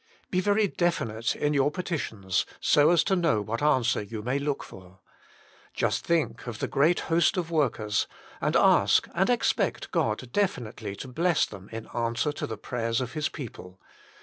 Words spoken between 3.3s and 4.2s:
what answer